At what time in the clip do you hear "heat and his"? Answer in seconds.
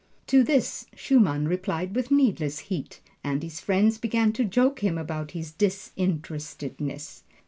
2.57-3.59